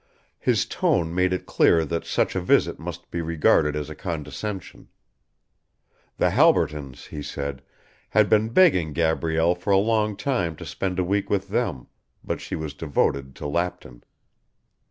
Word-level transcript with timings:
His 0.39 0.65
tone 0.65 1.13
made 1.13 1.31
it 1.31 1.45
clear 1.45 1.85
that 1.85 2.05
such 2.05 2.35
a 2.35 2.41
visit 2.41 2.79
must 2.79 3.11
be 3.11 3.21
regarded 3.21 3.75
as 3.75 3.87
a 3.87 3.93
condescension. 3.93 4.87
The 6.17 6.31
Halbertons, 6.31 7.05
he 7.09 7.21
said, 7.21 7.61
had 8.09 8.27
been 8.27 8.49
begging 8.49 8.93
Gabrielle 8.93 9.53
for 9.53 9.69
a 9.69 9.77
long 9.77 10.17
time 10.17 10.55
to 10.55 10.65
spend 10.65 10.97
a 10.97 11.03
week 11.03 11.29
with 11.29 11.49
them, 11.49 11.85
but 12.23 12.41
she 12.41 12.55
was 12.55 12.73
devoted 12.73 13.35
to 13.35 13.45
Lapton. 13.47 14.01